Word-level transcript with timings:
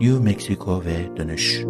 New 0.00 0.24
Mexico 0.24 0.84
ve 0.84 1.16
dönüş. 1.16 1.60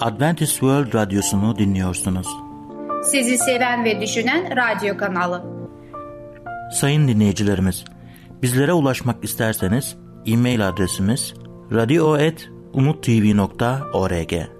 Adventist 0.00 0.52
World 0.52 0.94
Radyosu'nu 0.94 1.58
dinliyorsunuz. 1.58 2.26
Sizi 3.04 3.38
seven 3.38 3.84
ve 3.84 4.00
düşünen 4.00 4.56
radyo 4.56 4.96
kanalı. 4.96 5.44
Sayın 6.72 7.08
dinleyicilerimiz, 7.08 7.84
bizlere 8.42 8.72
ulaşmak 8.72 9.24
isterseniz 9.24 9.96
e-mail 10.26 10.68
adresimiz 10.68 11.34
radio.umutv.org 11.72 14.59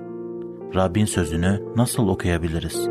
Rabbin 0.75 1.05
sözünü 1.05 1.59
nasıl 1.75 2.07
okuyabiliriz? 2.07 2.87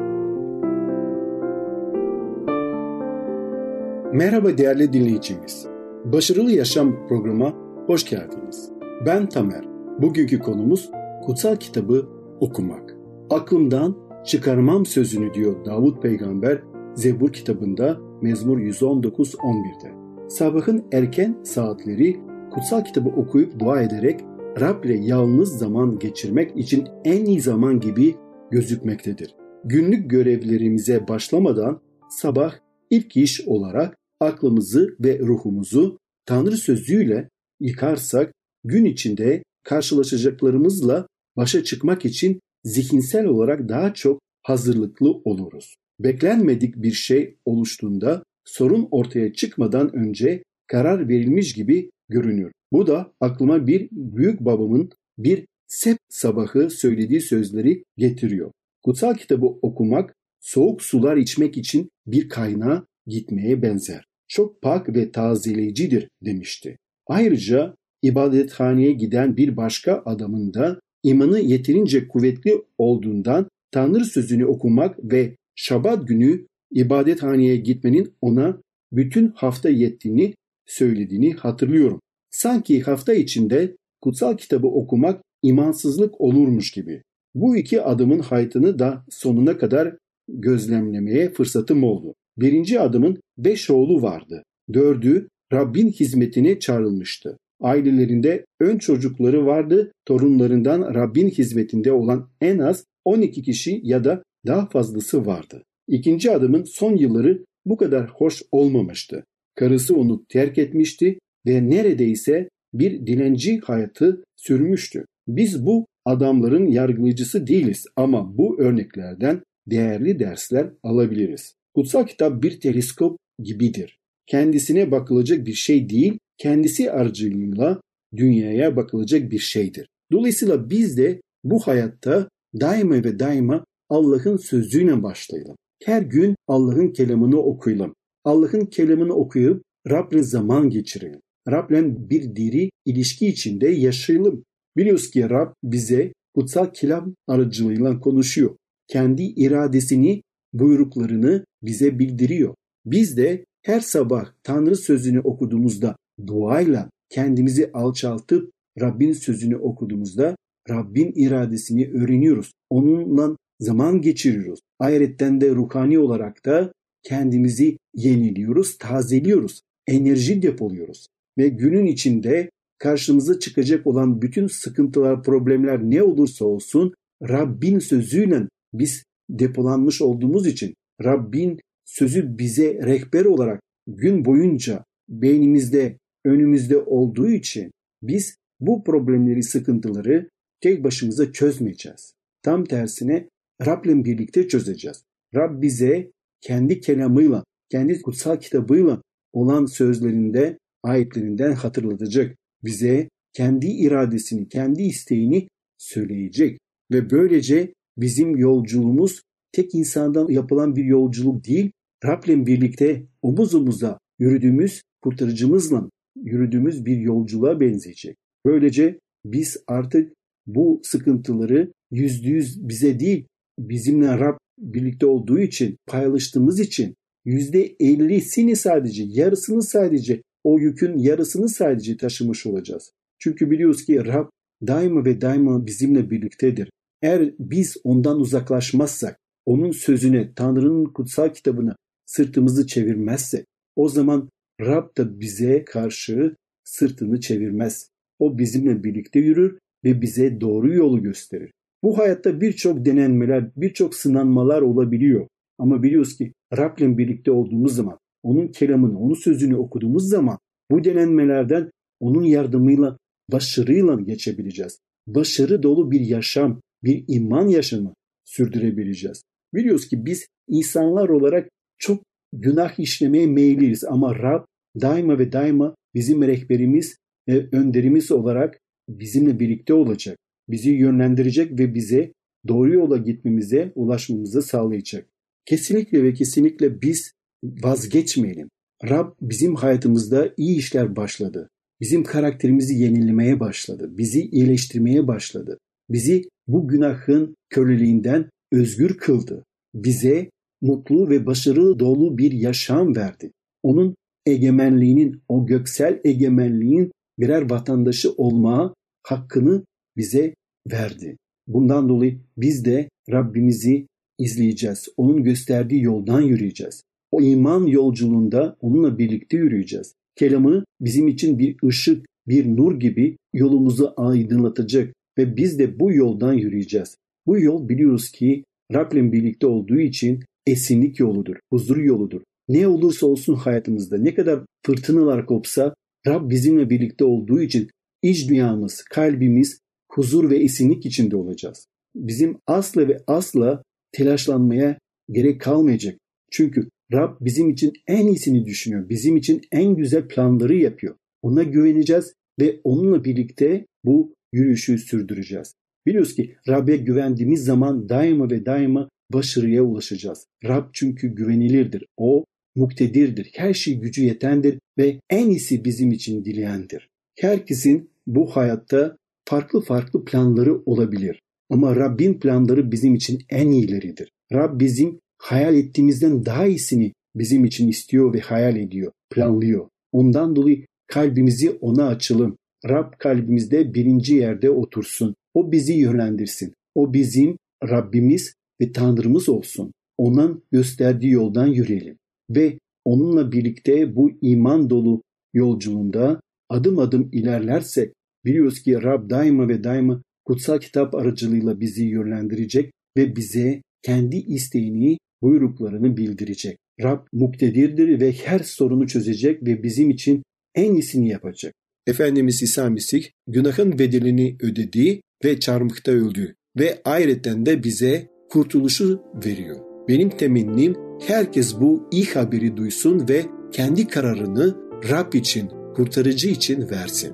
Merhaba 4.13 4.59
değerli 4.59 4.93
dinleyicimiz. 4.93 5.67
Başarılı 6.05 6.51
Yaşam 6.51 7.07
programına 7.09 7.53
hoş 7.87 8.05
geldiniz. 8.05 8.73
Ben 9.07 9.29
Tamer. 9.29 9.65
Bugünkü 9.99 10.39
konumuz 10.39 10.91
kutsal 11.27 11.57
kitabı 11.57 12.09
okumak. 12.41 12.97
Aklımdan 13.31 13.97
çıkarmam 14.25 14.87
sözünü 14.87 15.35
diyor 15.35 15.65
Davut 15.65 16.03
peygamber 16.03 16.63
Zebur 16.95 17.33
kitabında 17.33 17.97
Mezmur 18.23 18.59
119-11'de. 18.59 19.93
Sabahın 20.29 20.85
erken 20.93 21.37
saatleri 21.43 22.21
kutsal 22.51 22.85
kitabı 22.85 23.09
okuyup 23.09 23.59
dua 23.59 23.83
ederek 23.83 24.21
Rab 24.59 24.85
ile 24.85 24.99
yalnız 25.05 25.59
zaman 25.59 25.99
geçirmek 25.99 26.57
için 26.57 26.89
en 27.05 27.25
iyi 27.25 27.41
zaman 27.41 27.81
gibi 27.81 28.15
gözükmektedir. 28.51 29.35
Günlük 29.65 30.11
görevlerimize 30.11 31.09
başlamadan 31.09 31.81
sabah 32.09 32.55
ilk 32.91 33.17
iş 33.17 33.41
olarak 33.47 33.97
aklımızı 34.21 34.97
ve 35.01 35.19
ruhumuzu 35.19 35.99
Tanrı 36.27 36.57
sözüyle 36.57 37.29
yıkarsak 37.61 38.33
gün 38.65 38.85
içinde 38.85 39.43
karşılaşacaklarımızla 39.65 41.07
başa 41.37 41.65
çıkmak 41.65 42.05
için 42.05 42.41
zihinsel 42.65 43.27
olarak 43.27 43.69
daha 43.69 43.95
çok 43.95 44.21
hazırlıklı 44.43 45.11
oluruz. 45.11 45.75
Beklenmedik 46.01 46.77
bir 46.77 46.93
şey 46.93 47.37
oluştuğunda 47.45 48.23
sorun 48.45 48.89
ortaya 48.91 49.33
çıkmadan 49.33 49.97
önce 49.97 50.43
karar 50.67 51.09
verilmiş 51.09 51.53
gibi 51.53 51.91
görünür. 52.09 52.53
Bu 52.73 52.87
da 52.87 53.13
aklıma 53.21 53.67
bir 53.67 53.89
büyük 53.93 54.41
babamın 54.41 54.91
bir 55.19 55.47
sep 55.67 55.99
sabahı 56.09 56.71
söylediği 56.71 57.21
sözleri 57.21 57.85
getiriyor. 57.97 58.51
Kutsal 58.83 59.15
kitabı 59.15 59.47
okumak 59.47 60.15
soğuk 60.41 60.83
sular 60.83 61.17
içmek 61.17 61.57
için 61.57 61.91
bir 62.07 62.29
kaynağa 62.29 62.87
gitmeye 63.07 63.63
benzer. 63.63 64.05
Çok 64.29 64.63
pak 64.63 64.97
ve 64.97 65.13
tazeleyicidir 65.13 66.09
demişti. 66.25 66.79
Ayrıca 67.07 67.75
ibadethaneye 68.03 68.93
giden 68.93 69.37
bir 69.37 69.57
başka 69.57 70.03
adamın 70.05 70.55
da 70.55 70.81
imanı 71.03 71.41
yeterince 71.41 72.09
kuvvetli 72.09 72.63
olduğundan 72.79 73.49
Tanrı 73.71 74.05
sözünü 74.05 74.45
okumak 74.45 75.13
ve 75.13 75.37
Şabat 75.55 76.09
günü 76.09 76.47
ibadethaneye 76.71 77.57
gitmenin 77.57 78.15
ona 78.21 78.63
bütün 78.93 79.29
hafta 79.29 79.69
yettiğini 79.69 80.35
söylediğini 80.67 81.33
hatırlıyorum. 81.33 82.01
Sanki 82.31 82.83
hafta 82.83 83.15
içinde 83.15 83.77
kutsal 84.01 84.37
kitabı 84.37 84.67
okumak 84.67 85.23
imansızlık 85.43 86.21
olurmuş 86.21 86.71
gibi. 86.71 87.03
Bu 87.35 87.57
iki 87.57 87.83
adımın 87.83 88.19
hayatını 88.19 88.79
da 88.79 89.05
sonuna 89.11 89.59
kadar 89.59 89.97
gözlemlemeye 90.29 91.31
fırsatım 91.31 91.85
oldu. 91.85 92.15
Birinci 92.39 92.81
adımın 92.81 93.21
beş 93.39 93.71
oğlu 93.71 94.03
vardı. 94.03 94.43
Dördü 94.73 95.29
Rabbin 95.53 95.89
hizmetine 95.89 96.59
çağrılmıştı. 96.59 97.39
Ailelerinde 97.61 98.45
ön 98.61 98.79
çocukları 98.79 99.47
vardı, 99.47 99.93
torunlarından 100.07 100.95
Rabbin 100.95 101.29
hizmetinde 101.29 101.93
olan 101.93 102.29
en 102.41 102.59
az 102.59 102.85
12 103.05 103.43
kişi 103.43 103.81
ya 103.85 104.05
da 104.05 104.23
daha 104.47 104.69
fazlası 104.69 105.27
vardı. 105.27 105.63
İkinci 105.89 106.31
adımın 106.31 106.65
son 106.65 106.97
yılları 106.97 107.45
bu 107.67 107.77
kadar 107.77 108.09
hoş 108.09 108.43
olmamıştı. 108.53 109.25
Karısı 109.55 109.97
onu 109.97 110.25
terk 110.29 110.59
etmişti 110.59 111.19
ve 111.47 111.71
neredeyse 111.71 112.49
bir 112.75 113.07
dilenci 113.07 113.61
hayatı 113.61 114.25
sürmüştü. 114.37 115.05
Biz 115.29 115.67
bu 115.67 115.87
adamların 116.05 116.67
yargılayıcısı 116.67 117.47
değiliz 117.47 117.85
ama 117.97 118.39
bu 118.39 118.61
örneklerden 118.61 119.43
değerli 119.67 120.19
dersler 120.19 120.71
alabiliriz. 120.83 121.55
Kutsal 121.75 122.07
kitap 122.07 122.43
bir 122.43 122.61
teleskop 122.61 123.19
gibidir. 123.43 123.99
Kendisine 124.27 124.91
bakılacak 124.91 125.47
bir 125.47 125.53
şey 125.53 125.89
değil, 125.89 126.19
kendisi 126.39 126.91
aracılığıyla 126.91 127.81
dünyaya 128.17 128.77
bakılacak 128.77 129.31
bir 129.31 129.39
şeydir. 129.39 129.89
Dolayısıyla 130.13 130.71
biz 130.71 130.97
de 130.97 131.21
bu 131.45 131.61
hayatta 131.61 132.29
daima 132.61 132.95
ve 132.95 133.19
daima 133.19 133.65
Allah'ın 133.89 134.37
sözüyle 134.37 135.03
başlayalım. 135.03 135.57
Her 135.85 136.03
gün 136.03 136.37
Allah'ın 136.49 136.89
kelamını 136.89 137.39
okuyalım. 137.39 137.95
Allah'ın 138.25 138.67
kelamını 138.67 139.15
okuyup 139.15 139.63
Rab'le 139.91 140.23
zaman 140.23 140.71
geçirelim. 140.71 141.21
Rab'le 141.49 142.11
bir 142.11 142.37
diri 142.37 142.71
ilişki 142.85 143.27
içinde 143.27 143.69
yaşayalım. 143.69 144.45
Biliyoruz 144.77 145.11
ki 145.11 145.31
Rab 145.31 145.53
bize 145.65 146.13
kutsal 146.35 146.73
kelam 146.73 147.15
aracılığıyla 147.29 148.01
konuşuyor. 148.01 148.57
Kendi 148.89 149.23
iradesini, 149.23 150.23
buyruklarını 150.53 151.45
bize 151.63 151.99
bildiriyor. 151.99 152.55
Biz 152.87 153.17
de 153.17 153.45
her 153.63 153.81
sabah 153.81 154.33
Tanrı 154.43 154.77
sözünü 154.77 155.21
okuduğumuzda 155.21 155.97
duayla 156.27 156.91
kendimizi 157.11 157.71
alçaltıp 157.73 158.51
Rabbin 158.81 159.13
sözünü 159.13 159.57
okuduğumuzda 159.57 160.37
Rabbin 160.71 161.13
iradesini 161.17 161.91
öğreniyoruz. 161.91 162.53
Onunla 162.71 163.37
zaman 163.61 164.01
geçiriyoruz. 164.01 164.61
Ayrıca 164.79 165.41
de 165.41 165.51
ruhani 165.51 165.99
olarak 165.99 166.47
da 166.47 166.73
kendimizi 167.03 167.77
yeniliyoruz, 167.95 168.79
tazeliyoruz, 168.79 169.61
enerji 169.87 170.43
depoluyoruz. 170.43 171.07
Ve 171.41 171.49
günün 171.49 171.87
içinde 171.87 172.51
karşımıza 172.79 173.39
çıkacak 173.39 173.87
olan 173.87 174.23
bütün 174.23 174.47
sıkıntılar, 174.47 175.23
problemler 175.23 175.83
ne 175.83 176.03
olursa 176.03 176.45
olsun 176.45 176.95
Rabbin 177.23 177.79
sözüyle 177.79 178.49
biz 178.73 179.05
depolanmış 179.31 180.03
olduğumuz 180.03 180.47
için 180.47 180.75
Rabbin 181.05 181.61
sözü 181.85 182.39
bize 182.39 182.75
rehber 182.75 183.25
olarak 183.25 183.61
gün 183.87 184.25
boyunca 184.25 184.85
beynimizde, 185.09 185.99
önümüzde 186.25 186.79
olduğu 186.79 187.31
için 187.31 187.71
biz 188.03 188.37
bu 188.61 188.85
problemleri, 188.85 189.43
sıkıntıları 189.43 190.29
tek 190.61 190.85
başımıza 190.85 191.33
çözmeyeceğiz. 191.33 192.15
Tam 192.43 192.65
tersine 192.65 193.29
Rab'le 193.67 194.05
birlikte 194.05 194.49
çözeceğiz. 194.49 195.03
Rab 195.35 195.63
bize 195.63 196.11
kendi 196.41 196.81
kelamıyla, 196.81 197.45
kendi 197.69 198.03
kutsal 198.03 198.37
kitabıyla 198.37 199.03
olan 199.33 199.67
sözlerinde, 199.67 200.59
ayetlerinden 200.83 201.53
hatırlatacak. 201.53 202.37
Bize 202.65 203.09
kendi 203.33 203.67
iradesini, 203.67 204.49
kendi 204.49 204.83
isteğini 204.83 205.49
söyleyecek. 205.79 206.59
Ve 206.93 207.11
böylece 207.11 207.75
bizim 207.97 208.37
yolculuğumuz 208.37 209.23
tek 209.53 209.75
insandan 209.75 210.29
yapılan 210.29 210.77
bir 210.77 210.85
yolculuk 210.85 211.47
değil, 211.47 211.71
Rab'le 212.05 212.47
birlikte 212.47 213.07
omuz 213.23 213.55
omuza 213.55 213.99
yürüdüğümüz 214.19 214.83
kurtarıcımızla 215.03 215.91
yürüdüğümüz 216.17 216.85
bir 216.85 216.97
yolculuğa 216.97 217.61
benzeyecek. 217.61 218.17
Böylece 218.47 218.99
biz 219.25 219.57
artık 219.67 220.13
bu 220.47 220.81
sıkıntıları 220.85 221.73
yüzde 221.91 222.29
yüz 222.29 222.69
bize 222.69 223.01
değil, 223.01 223.27
bizimle 223.59 224.19
Rab 224.19 224.39
birlikte 224.59 225.07
olduğu 225.07 225.39
için, 225.39 225.77
paylaştığımız 225.87 226.61
için 226.61 226.95
yüzde 227.25 227.77
ellisini 227.81 228.57
sadece, 228.57 229.05
yarısını 229.07 229.63
sadece, 229.63 230.23
o 230.45 230.59
yükün 230.59 230.99
yarısını 230.99 231.49
sadece 231.49 231.97
taşımış 231.97 232.47
olacağız. 232.47 232.93
Çünkü 233.19 233.51
biliyoruz 233.51 233.85
ki 233.85 234.07
Rab 234.07 234.29
daima 234.67 235.05
ve 235.05 235.21
daima 235.21 235.67
bizimle 235.67 236.11
birliktedir. 236.11 236.71
Eğer 237.03 237.35
biz 237.39 237.77
ondan 237.85 238.21
uzaklaşmazsak, 238.21 239.19
onun 239.47 239.71
sözüne, 239.71 240.33
Tanrı'nın 240.35 240.85
kutsal 240.85 241.29
kitabına 241.29 241.77
sırtımızı 242.07 242.67
çevirmezsek, 242.67 243.47
o 243.77 243.89
zaman 243.89 244.29
Rab 244.61 244.97
da 244.97 245.21
bize 245.21 245.65
karşı 245.65 246.37
sırtını 246.65 247.21
çevirmez. 247.21 247.91
O 248.19 248.39
bizimle 248.39 248.85
birlikte 248.85 249.21
yürür 249.21 249.59
ve 249.85 250.03
bize 250.03 250.41
doğru 250.41 250.75
yolu 250.75 251.03
gösterir. 251.03 251.53
Bu 251.83 251.99
hayatta 251.99 252.41
birçok 252.41 252.85
denenmeler, 252.85 253.51
birçok 253.57 253.95
sınanmalar 253.95 254.63
olabiliyor. 254.63 255.27
Ama 255.59 255.83
biliyoruz 255.83 256.17
ki 256.17 256.33
Rab'le 256.57 256.99
birlikte 256.99 257.31
olduğumuz 257.31 257.75
zaman, 257.75 257.99
onun 258.23 258.49
kelamını, 258.49 258.99
onun 258.99 259.15
sözünü 259.15 259.57
okuduğumuz 259.57 260.09
zaman 260.09 260.39
bu 260.71 260.85
denenmelerden 260.85 261.71
onun 262.01 262.25
yardımıyla 262.25 262.99
başarıyla 263.33 264.01
geçebileceğiz. 264.01 264.79
Başarı 265.07 265.63
dolu 265.63 265.91
bir 265.91 266.01
yaşam, 266.01 266.61
bir 266.85 267.05
iman 267.09 267.49
yaşamı 267.49 267.95
sürdürebileceğiz. 268.25 269.23
Biliyoruz 269.55 269.89
ki 269.89 270.07
biz 270.07 270.27
insanlar 270.49 271.09
olarak 271.09 271.49
çok 271.79 272.03
günah 272.33 272.79
işlemeye 272.79 273.27
meyilliyiz 273.27 273.85
ama 273.85 274.15
Rab 274.15 274.45
daima 274.81 275.19
ve 275.19 275.33
daima 275.33 275.75
bizim 275.95 276.23
rehberimiz 276.23 276.97
ve 277.29 277.49
önderimiz 277.53 278.13
olarak 278.13 278.59
bizimle 278.89 279.41
birlikte 279.41 279.75
olacak. 279.75 280.19
Bizi 280.49 280.71
yönlendirecek 280.71 281.59
ve 281.59 281.75
bize 281.75 282.13
doğru 282.49 282.75
yola 282.75 282.97
gitmemize, 282.97 283.73
ulaşmamızı 283.75 284.43
sağlayacak. 284.43 285.07
Kesinlikle 285.45 286.03
ve 286.03 286.15
kesinlikle 286.15 286.83
biz 286.83 287.13
vazgeçmeyelim. 287.45 288.49
Rab 288.89 289.13
bizim 289.21 289.55
hayatımızda 289.55 290.35
iyi 290.37 290.59
işler 290.59 290.97
başladı. 290.97 291.49
Bizim 291.81 292.05
karakterimizi 292.05 292.75
yenilemeye 292.75 293.41
başladı. 293.41 293.91
Bizi 293.99 294.21
iyileştirmeye 294.21 295.07
başladı. 295.07 295.59
Bizi 295.91 296.29
bu 296.49 296.69
günahın 296.69 297.37
köleliğinden 297.51 298.31
özgür 298.53 298.97
kıldı. 298.99 299.45
Bize 299.75 300.31
mutlu 300.63 301.09
ve 301.09 301.27
başarılı 301.27 301.79
dolu 301.79 302.19
bir 302.19 302.33
yaşam 302.33 302.97
verdi. 302.97 303.33
Onun 303.63 303.95
egemenliğinin, 304.27 305.23
o 305.29 305.47
göksel 305.47 306.01
egemenliğin 306.05 306.93
birer 307.19 307.51
vatandaşı 307.51 308.13
olma 308.13 308.75
hakkını 309.03 309.65
bize 309.97 310.35
verdi. 310.73 311.17
Bundan 311.47 311.89
dolayı 311.89 312.21
biz 312.37 312.65
de 312.65 312.89
Rabbimizi 313.11 313.87
izleyeceğiz. 314.19 314.89
Onun 314.97 315.25
gösterdiği 315.25 315.83
yoldan 315.83 316.21
yürüyeceğiz. 316.21 316.83
O 317.11 317.21
iman 317.21 317.67
yolculuğunda 317.67 318.57
onunla 318.61 318.99
birlikte 318.99 319.37
yürüyeceğiz. 319.37 319.95
Kelamı 320.17 320.65
bizim 320.81 321.09
için 321.09 321.39
bir 321.39 321.57
ışık, 321.65 322.07
bir 322.29 322.57
nur 322.57 322.81
gibi 322.81 323.17
yolumuzu 323.33 323.95
aydınlatacak 323.97 324.95
ve 325.19 325.37
biz 325.37 325.59
de 325.59 325.81
bu 325.81 325.93
yoldan 325.93 326.33
yürüyeceğiz. 326.33 326.97
Bu 327.27 327.41
yol 327.41 327.69
biliyoruz 327.69 328.11
ki 328.11 328.45
Rab'le 328.73 329.13
birlikte 329.13 329.47
olduğu 329.47 329.81
için 329.81 330.21
esinlik 330.47 331.01
yoludur, 331.01 331.37
huzur 331.53 331.77
yoludur. 331.77 332.21
Ne 332.49 332.67
olursa 332.67 333.07
olsun 333.07 333.35
hayatımızda 333.35 333.99
ne 333.99 334.15
kadar 334.15 334.41
fırtınalar 334.67 335.27
kopsa 335.27 335.75
Rab 336.07 336.31
bizimle 336.31 336.71
birlikte 336.71 337.05
olduğu 337.05 337.43
için 337.43 337.71
iç 338.03 338.29
dünyamız, 338.29 338.83
kalbimiz 338.83 339.61
huzur 339.93 340.31
ve 340.31 340.39
esinlik 340.39 340.87
içinde 340.87 341.17
olacağız. 341.17 341.67
Bizim 341.95 342.39
asla 342.47 342.89
ve 342.89 342.99
asla 343.07 343.63
telaşlanmaya 343.93 344.79
gerek 345.11 345.41
kalmayacak. 345.41 345.99
Çünkü 346.31 346.69
Rab 346.93 347.17
bizim 347.21 347.51
için 347.51 347.73
en 347.87 348.07
iyisini 348.07 348.47
düşünüyor. 348.47 348.89
Bizim 348.89 349.17
için 349.17 349.41
en 349.53 349.77
güzel 349.77 350.09
planları 350.09 350.57
yapıyor. 350.57 350.95
Ona 351.23 351.43
güveneceğiz 351.43 352.15
ve 352.41 352.61
onunla 352.65 353.05
birlikte 353.05 353.67
bu 353.85 354.15
yürüyüşü 354.33 354.79
sürdüreceğiz. 354.79 355.55
Biliyoruz 355.87 356.15
ki 356.15 356.37
Rab'be 356.49 356.77
güvendiğimiz 356.77 357.45
zaman 357.45 357.89
daima 357.89 358.31
ve 358.31 358.47
daima 358.47 358.89
başarıya 359.13 359.63
ulaşacağız. 359.63 360.27
Rab 360.45 360.65
çünkü 360.73 361.15
güvenilirdir. 361.15 361.85
O 361.97 362.25
muktedirdir. 362.57 363.31
Her 363.35 363.55
şey 363.55 363.81
gücü 363.81 364.05
yetendir 364.05 364.59
ve 364.79 365.01
en 365.11 365.31
iyisi 365.31 365.65
bizim 365.65 365.93
için 365.93 366.25
dileyendir. 366.25 366.89
Herkesin 367.19 367.91
bu 368.07 368.37
hayatta 368.37 368.97
farklı 369.29 369.61
farklı 369.61 370.05
planları 370.05 370.57
olabilir. 370.67 371.21
Ama 371.51 371.77
Rabbin 371.77 372.21
planları 372.21 372.73
bizim 372.73 372.95
için 372.95 373.19
en 373.31 373.51
iyileridir. 373.51 374.11
Rab 374.33 374.61
bizim 374.61 375.01
hayal 375.21 375.55
ettiğimizden 375.55 376.25
daha 376.25 376.47
iyisini 376.47 376.93
bizim 377.15 377.45
için 377.45 377.69
istiyor 377.69 378.15
ve 378.15 378.21
hayal 378.21 378.57
ediyor, 378.57 378.93
planlıyor. 379.11 379.69
Ondan 379.93 380.37
dolayı 380.37 380.67
kalbimizi 380.87 381.51
ona 381.51 381.87
açalım. 381.87 382.37
Rab 382.69 382.93
kalbimizde 382.99 383.75
birinci 383.75 384.15
yerde 384.15 384.51
otursun. 384.51 385.15
O 385.35 385.53
bizi 385.53 385.73
yönlendirsin. 385.73 386.55
O 386.75 386.93
bizim 386.93 387.37
Rabbimiz 387.65 388.35
ve 388.61 388.73
Tanrımız 388.73 389.29
olsun. 389.29 389.73
Onun 389.99 390.43
gösterdiği 390.53 391.11
yoldan 391.11 391.47
yürüyelim. 391.47 391.97
Ve 392.31 392.59
onunla 392.85 393.33
birlikte 393.33 393.97
bu 393.97 394.11
iman 394.23 394.71
dolu 394.71 395.03
yolculuğunda 395.35 396.21
adım 396.49 396.79
adım 396.79 397.09
ilerlersek 397.13 397.93
biliyoruz 398.25 398.63
ki 398.63 398.83
Rab 398.83 399.11
daima 399.11 399.49
ve 399.49 399.65
daima 399.65 400.03
kutsal 400.25 400.59
kitap 400.59 400.95
aracılığıyla 400.95 401.61
bizi 401.61 401.85
yönlendirecek 401.85 402.73
ve 402.97 403.17
bize 403.17 403.63
kendi 403.83 404.17
isteğini, 404.17 404.99
buyruklarını 405.23 405.97
bildirecek. 405.97 406.59
Rab 406.83 407.07
muktedirdir 407.13 408.01
ve 408.01 408.13
her 408.13 408.39
sorunu 408.39 408.87
çözecek 408.87 409.43
ve 409.43 409.63
bizim 409.63 409.91
için 409.91 410.23
en 410.55 410.75
iyisini 410.75 411.09
yapacak. 411.09 411.55
Efendimiz 411.87 412.43
İsa 412.43 412.71
Mesih 412.71 413.05
günahın 413.27 413.79
bedelini 413.79 414.37
ödedi 414.43 415.01
ve 415.25 415.41
çarmıhta 415.41 415.93
öldü 415.93 416.35
ve 416.59 416.81
ayrıca 416.85 417.47
de 417.47 417.65
bize 417.65 418.09
kurtuluşu 418.31 419.03
veriyor. 419.27 419.57
Benim 419.89 420.11
temennim 420.11 420.75
herkes 421.07 421.61
bu 421.61 421.89
iyi 421.93 422.05
haberi 422.05 422.57
duysun 422.57 423.09
ve 423.09 423.25
kendi 423.53 423.87
kararını 423.87 424.57
Rab 424.91 425.15
için, 425.15 425.51
kurtarıcı 425.77 426.29
için 426.29 426.71
versin. 426.71 427.13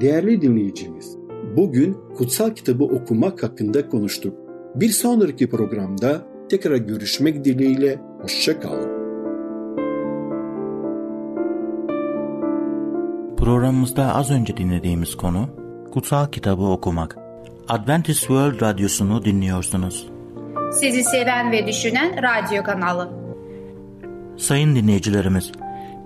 Değerli 0.00 0.42
dinleyicimiz, 0.42 1.16
bugün 1.56 1.96
kutsal 2.16 2.54
kitabı 2.54 2.84
okumak 2.84 3.42
hakkında 3.42 3.88
konuştuk. 3.88 4.36
Bir 4.74 4.88
sonraki 4.88 5.48
programda 5.48 6.33
tekrar 6.50 6.76
görüşmek 6.76 7.44
dileğiyle 7.44 7.98
hoşçakalın. 8.20 8.94
Programımızda 13.36 14.14
az 14.14 14.30
önce 14.30 14.56
dinlediğimiz 14.56 15.16
konu 15.16 15.48
Kutsal 15.92 16.26
Kitabı 16.26 16.62
Okumak. 16.62 17.16
Adventist 17.68 18.20
World 18.20 18.60
Radyosu'nu 18.60 19.24
dinliyorsunuz. 19.24 20.08
Sizi 20.72 21.04
seven 21.04 21.52
ve 21.52 21.66
düşünen 21.66 22.22
radyo 22.22 22.62
kanalı. 22.62 23.10
Sayın 24.36 24.76
dinleyicilerimiz, 24.76 25.52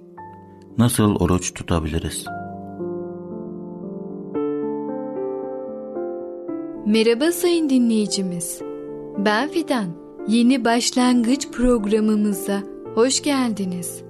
Nasıl 0.78 1.16
oruç 1.16 1.54
tutabiliriz? 1.54 2.26
Merhaba 6.86 7.32
sayın 7.32 7.70
dinleyicimiz. 7.70 8.60
Ben 9.18 9.48
Fidan. 9.48 9.86
Yeni 10.28 10.64
başlangıç 10.64 11.48
programımıza 11.48 12.62
hoş 12.94 13.22
geldiniz. 13.22 14.02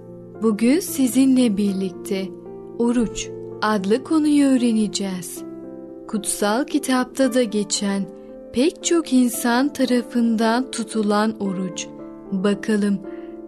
Bugün 0.43 0.81
sizinle 0.81 1.57
birlikte 1.57 2.29
oruç 2.79 3.29
adlı 3.63 4.05
konuyu 4.05 4.47
öğreneceğiz. 4.47 5.43
kutsal 6.09 6.65
kitapta 6.65 7.35
da 7.35 7.43
geçen 7.43 8.03
pek 8.53 8.85
çok 8.85 9.13
insan 9.13 9.73
tarafından 9.73 10.71
tutulan 10.71 11.41
oruç. 11.41 11.87
Bakalım 12.33 12.99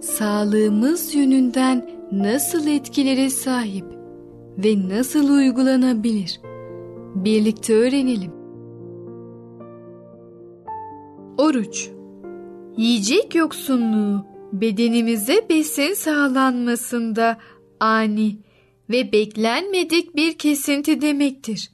sağlığımız 0.01 1.15
yönünden 1.15 1.91
nasıl 2.13 2.67
etkilere 2.67 3.31
sahip 3.31 3.85
ve 4.59 4.89
nasıl 4.89 5.29
uygulanabilir? 5.29 6.41
Birlikte 7.15 7.75
öğrenelim. 7.75 8.38
Oruç 11.39 11.89
Yiyecek 12.77 13.35
yoksunluğu 13.35 14.27
bedenimize 14.53 15.47
besin 15.51 15.95
sağlanmasında 15.95 17.39
ani 17.81 18.39
ve 18.91 19.13
beklenmedik 19.13 20.17
bir 20.17 20.39
kesinti 20.39 21.01
demektir. 21.01 21.71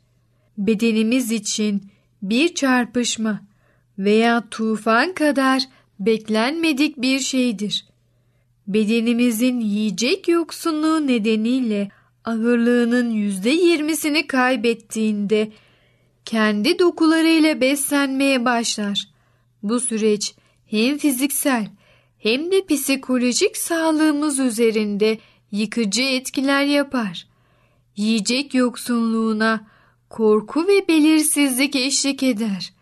Bedenimiz 0.58 1.32
için 1.32 1.82
bir 2.22 2.54
çarpışma 2.54 3.40
veya 3.98 4.44
tufan 4.50 5.14
kadar 5.14 5.62
beklenmedik 6.00 6.96
bir 7.02 7.18
şeydir. 7.18 7.86
Bedenimizin 8.66 9.60
yiyecek 9.60 10.28
yoksunluğu 10.28 11.06
nedeniyle 11.06 11.88
ağırlığının 12.24 13.10
yüzde 13.10 13.50
yirmisini 13.50 14.26
kaybettiğinde 14.26 15.52
kendi 16.24 16.78
dokularıyla 16.78 17.60
beslenmeye 17.60 18.44
başlar. 18.44 19.13
Bu 19.64 19.80
süreç 19.80 20.34
hem 20.66 20.98
fiziksel 20.98 21.70
hem 22.18 22.52
de 22.52 22.66
psikolojik 22.66 23.56
sağlığımız 23.56 24.38
üzerinde 24.38 25.18
yıkıcı 25.50 26.02
etkiler 26.02 26.64
yapar. 26.64 27.26
Yiyecek 27.96 28.54
yoksunluğuna 28.54 29.68
korku 30.10 30.66
ve 30.66 30.88
belirsizlik 30.88 31.76
eşlik 31.76 32.22
eder. 32.22 32.72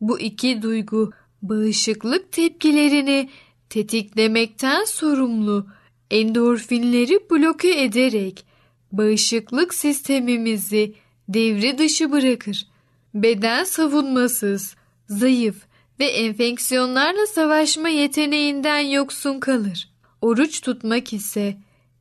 Bu 0.00 0.20
iki 0.20 0.62
duygu 0.62 1.12
bağışıklık 1.42 2.32
tepkilerini 2.32 3.30
tetiklemekten 3.70 4.84
sorumlu 4.84 5.66
endorfinleri 6.10 7.30
bloke 7.30 7.82
ederek 7.82 8.44
bağışıklık 8.92 9.74
sistemimizi 9.74 10.94
devre 11.28 11.78
dışı 11.78 12.12
bırakır. 12.12 12.66
Beden 13.14 13.64
savunmasız, 13.64 14.76
zayıf 15.08 15.56
ve 16.00 16.04
enfeksiyonlarla 16.04 17.26
savaşma 17.26 17.88
yeteneğinden 17.88 18.78
yoksun 18.78 19.40
kalır. 19.40 19.88
Oruç 20.20 20.60
tutmak 20.60 21.12
ise 21.12 21.56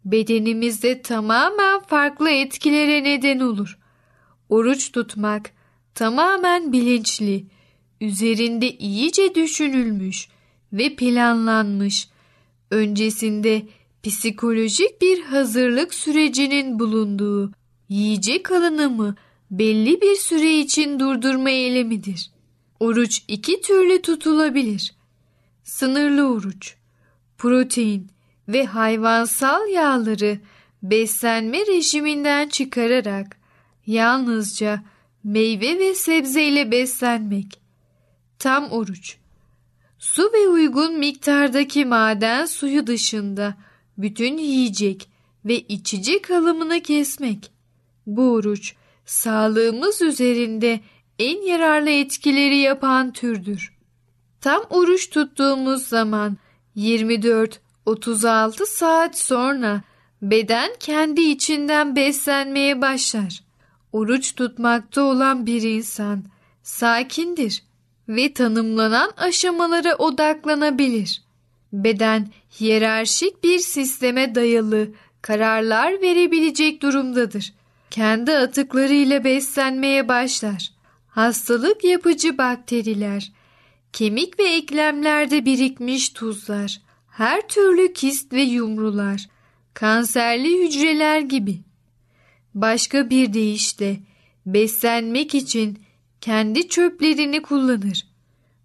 bedenimizde 0.06 1.02
tamamen 1.02 1.80
farklı 1.80 2.30
etkilere 2.30 3.04
neden 3.04 3.40
olur. 3.40 3.78
Oruç 4.50 4.92
tutmak 4.92 5.52
tamamen 5.96 6.74
bilinçli, 6.74 7.46
üzerinde 8.02 8.72
iyice 8.72 9.36
düşünülmüş 9.36 10.28
ve 10.74 10.96
planlanmış, 10.96 12.08
öncesinde 12.72 13.62
psikolojik 14.04 15.02
bir 15.02 15.22
hazırlık 15.22 15.94
sürecinin 15.94 16.80
bulunduğu 16.80 17.52
yiyecek 17.90 18.52
alınımı 18.52 19.16
belli 19.52 20.02
bir 20.02 20.16
süre 20.16 20.60
için 20.60 21.00
durdurma 21.00 21.50
eylemidir. 21.50 22.33
Oruç 22.84 23.24
iki 23.28 23.62
türlü 23.62 24.02
tutulabilir. 24.02 24.96
Sınırlı 25.64 26.34
oruç, 26.34 26.76
protein 27.38 28.12
ve 28.48 28.66
hayvansal 28.66 29.68
yağları 29.70 30.40
beslenme 30.84 31.66
rejiminden 31.68 32.48
çıkararak 32.50 33.38
yalnızca 33.86 34.84
meyve 35.24 35.80
ve 35.80 35.96
sebzeyle 35.96 36.72
beslenmek. 36.72 37.62
Tam 38.40 38.72
oruç. 38.72 39.18
Su 40.00 40.32
ve 40.34 40.48
uygun 40.48 41.00
miktardaki 41.00 41.86
maden 41.86 42.46
suyu 42.46 42.88
dışında 42.88 43.56
bütün 43.98 44.38
yiyecek 44.38 45.10
ve 45.46 45.60
içecek 45.60 46.32
alımını 46.32 46.82
kesmek. 46.82 47.52
Bu 48.08 48.32
oruç 48.32 48.76
sağlığımız 49.06 50.02
üzerinde 50.02 50.80
en 51.20 51.42
yararlı 51.42 51.90
etkileri 51.90 52.58
yapan 52.58 53.14
türdür. 53.14 53.74
Tam 54.42 54.62
oruç 54.70 55.10
tuttuğumuz 55.10 55.88
zaman 55.88 56.38
24-36 56.78 58.66
saat 58.66 59.18
sonra 59.18 59.82
beden 60.22 60.72
kendi 60.80 61.22
içinden 61.22 61.96
beslenmeye 61.96 62.82
başlar. 62.82 63.44
Oruç 63.92 64.36
tutmakta 64.36 65.02
olan 65.02 65.46
bir 65.46 65.62
insan 65.62 66.24
sakindir 66.64 67.64
ve 68.10 68.34
tanımlanan 68.34 69.12
aşamalara 69.18 69.96
odaklanabilir. 69.96 71.22
Beden 71.74 72.28
hiyerarşik 72.60 73.44
bir 73.44 73.60
sisteme 73.60 74.36
dayalı 74.36 74.88
kararlar 75.22 76.02
verebilecek 76.02 76.82
durumdadır. 76.82 77.54
Kendi 77.92 78.32
atıklarıyla 78.32 79.24
beslenmeye 79.24 80.08
başlar. 80.08 80.73
Hastalık 81.14 81.84
yapıcı 81.84 82.38
bakteriler, 82.38 83.32
kemik 83.94 84.40
ve 84.40 84.44
eklemlerde 84.44 85.46
birikmiş 85.46 86.10
tuzlar, 86.10 86.82
her 87.10 87.48
türlü 87.48 87.94
kist 87.94 88.34
ve 88.34 88.42
yumrular, 88.42 89.28
kanserli 89.74 90.64
hücreler 90.64 91.20
gibi. 91.20 91.60
Başka 92.54 93.10
bir 93.10 93.34
deyişle 93.34 94.00
beslenmek 94.46 95.36
için 95.36 95.80
kendi 96.22 96.68
çöplerini 96.68 97.42
kullanır. 97.42 98.08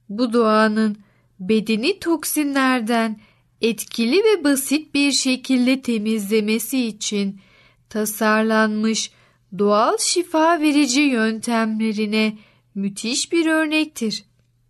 Bu 0.08 0.32
doğanın 0.32 0.96
bedeni 1.40 1.98
toksinlerden 1.98 3.20
etkili 3.60 4.16
ve 4.16 4.44
basit 4.44 4.94
bir 4.94 5.12
şekilde 5.12 5.82
temizlemesi 5.82 6.86
için 6.86 7.40
tasarlanmış 7.88 9.10
doğal 9.58 9.98
şifa 9.98 10.60
verici 10.60 11.00
yöntemlerine 11.00 12.38
müthiş 12.74 13.32
bir 13.32 13.46
örnektir. 13.46 14.24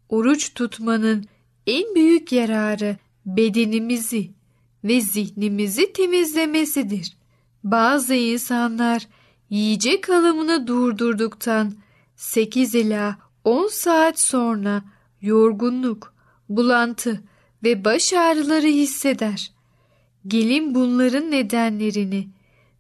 Oruç 0.09 0.55
tutmanın 0.55 1.27
en 1.67 1.95
büyük 1.95 2.33
yararı 2.33 2.97
bedenimizi 3.27 4.31
ve 4.85 5.01
zihnimizi 5.01 5.93
temizlemesidir. 5.93 7.17
Bazı 7.65 8.15
insanlar 8.15 9.09
yiyecek 9.51 10.11
alımını 10.11 10.67
durdurduktan 10.67 11.75
8 12.17 12.75
ila 12.75 13.19
10 13.45 13.69
saat 13.69 14.21
sonra 14.21 14.83
yorgunluk, 15.23 16.15
bulantı 16.49 17.23
ve 17.63 17.85
baş 17.85 18.13
ağrıları 18.13 18.67
hisseder. 18.67 19.53
Gelin 20.27 20.75
bunların 20.75 21.31
nedenlerini 21.31 22.29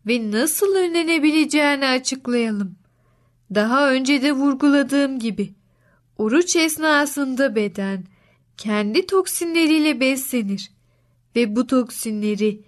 ve 0.06 0.30
nasıl 0.30 0.74
önlenebileceğini 0.74 1.86
açıklayalım. 1.86 2.76
Daha 3.54 3.90
önce 3.90 4.22
de 4.22 4.32
vurguladığım 4.32 5.18
gibi 5.18 5.54
oruç 6.18 6.56
esnasında 6.56 7.56
beden 7.56 8.04
kendi 8.56 9.06
toksinleriyle 9.06 10.00
beslenir 10.00 10.70
ve 11.36 11.56
bu 11.56 11.66
toksinleri 11.66 12.60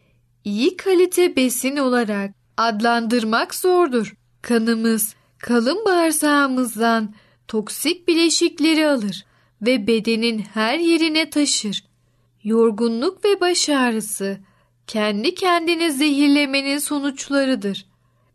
iyi 0.44 0.76
kalite 0.76 1.36
besin 1.36 1.76
olarak 1.76 2.34
adlandırmak 2.56 3.54
zordur. 3.54 4.14
Kanımız 4.42 5.14
kalın 5.38 5.84
bağırsağımızdan 5.84 7.14
toksik 7.48 8.08
bileşikleri 8.08 8.88
alır 8.88 9.24
ve 9.62 9.86
bedenin 9.86 10.38
her 10.38 10.78
yerine 10.78 11.30
taşır. 11.30 11.84
Yorgunluk 12.44 13.24
ve 13.24 13.40
baş 13.40 13.68
ağrısı 13.68 14.38
kendi 14.90 15.34
kendine 15.34 15.90
zehirlemenin 15.90 16.78
sonuçlarıdır. 16.78 17.86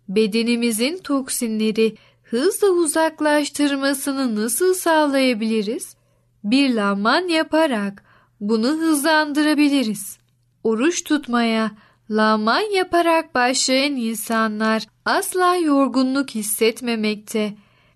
Bedenimizin 0.09 0.97
toksinleri 0.97 1.95
hızla 2.23 2.67
uzaklaştırmasını 2.67 4.35
nasıl 4.35 4.73
sağlayabiliriz? 4.73 5.95
Bir 6.43 6.73
laman 6.73 7.27
yaparak 7.27 8.03
bunu 8.39 8.67
hızlandırabiliriz. 8.67 10.17
Oruç 10.63 11.03
tutmaya 11.03 11.71
laman 12.09 12.75
yaparak 12.75 13.35
başlayan 13.35 13.95
insanlar 13.95 14.87
asla 15.05 15.55
yorgunluk 15.55 16.29
hissetmemekte 16.29 17.53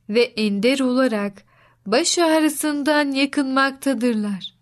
ve 0.09 0.21
ender 0.21 0.79
olarak 0.79 1.43
baş 1.85 2.19
ağrısından 2.19 3.11
yakınmaktadırlar. 3.11 4.53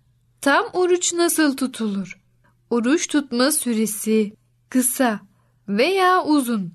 Tam 0.41 0.65
oruç 0.73 1.13
nasıl 1.13 1.57
tutulur? 1.57 2.26
Oruç 2.69 3.07
tutma 3.07 3.51
süresi 3.51 4.33
kısa 4.69 5.19
veya 5.67 6.23
uzun. 6.23 6.73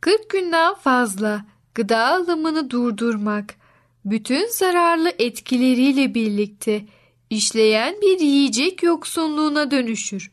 40 0.00 0.30
günden 0.30 0.74
fazla 0.74 1.44
gıda 1.74 2.06
alımını 2.06 2.70
durdurmak 2.70 3.54
bütün 4.04 4.48
zararlı 4.48 5.12
etkileriyle 5.18 6.14
birlikte 6.14 6.84
işleyen 7.30 7.94
bir 8.02 8.20
yiyecek 8.20 8.82
yoksunluğuna 8.82 9.70
dönüşür. 9.70 10.32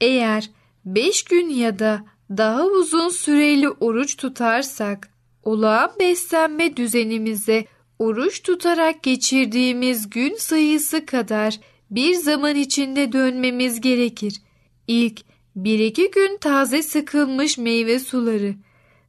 Eğer 0.00 0.50
5 0.84 1.22
gün 1.24 1.48
ya 1.48 1.78
da 1.78 2.04
daha 2.30 2.66
uzun 2.66 3.08
süreli 3.08 3.68
oruç 3.68 4.16
tutarsak 4.16 5.08
olağan 5.42 5.92
beslenme 6.00 6.76
düzenimize 6.76 7.64
oruç 7.98 8.42
tutarak 8.42 9.02
geçirdiğimiz 9.02 10.10
gün 10.10 10.34
sayısı 10.34 11.06
kadar 11.06 11.60
bir 11.94 12.14
zaman 12.14 12.56
içinde 12.56 13.12
dönmemiz 13.12 13.80
gerekir. 13.80 14.34
İlk 14.86 15.20
bir 15.56 15.78
iki 15.78 16.10
gün 16.10 16.36
taze 16.40 16.82
sıkılmış 16.82 17.58
meyve 17.58 17.98
suları 17.98 18.54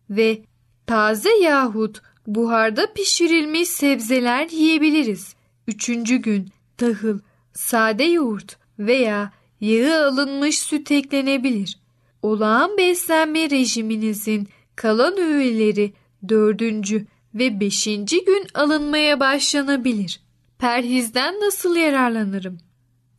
ve 0.10 0.42
taze 0.88 1.30
yahut 1.30 2.02
buharda 2.28 2.94
pişirilmiş 2.94 3.70
sebzeler 3.70 4.50
yiyebiliriz. 4.50 5.36
Üçüncü 5.68 6.16
gün 6.16 6.50
tahıl, 6.78 7.20
sade 7.54 8.04
yoğurt 8.04 8.58
veya 8.80 9.34
yağı 9.62 10.08
alınmış 10.08 10.60
süt 10.60 10.92
eklenebilir. 10.92 11.80
Olağan 12.22 12.78
beslenme 12.78 13.50
rejiminizin 13.50 14.48
kalan 14.76 15.18
öğeleri 15.18 15.94
dördüncü 16.30 17.06
ve 17.34 17.60
beşinci 17.60 18.26
gün 18.26 18.48
alınmaya 18.54 19.20
başlanabilir. 19.20 20.22
Perhizden 20.60 21.42
nasıl 21.42 21.76
yararlanırım? 21.76 22.65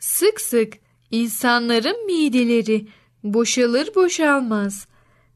Sık 0.07 0.41
sık 0.41 0.73
insanların 1.11 2.07
mideleri 2.07 2.87
boşalır 3.25 3.95
boşalmaz 3.95 4.87